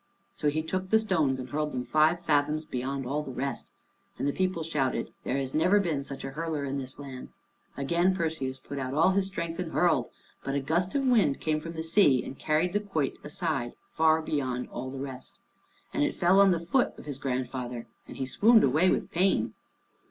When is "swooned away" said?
18.25-18.89